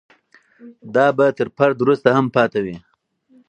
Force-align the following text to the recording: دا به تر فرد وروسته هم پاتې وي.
دا 0.95 1.07
به 1.17 1.25
تر 1.37 1.47
فرد 1.57 1.77
وروسته 1.81 2.09
هم 2.17 2.25
پاتې 2.35 2.59
وي. 2.65 2.77